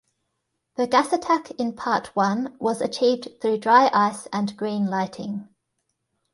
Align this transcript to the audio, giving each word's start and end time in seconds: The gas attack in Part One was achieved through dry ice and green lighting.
The 0.77 0.87
gas 0.87 1.13
attack 1.13 1.51
in 1.59 1.73
Part 1.73 2.15
One 2.15 2.55
was 2.57 2.81
achieved 2.81 3.39
through 3.39 3.59
dry 3.59 3.87
ice 3.93 4.25
and 4.33 4.57
green 4.57 4.87
lighting. 4.87 5.47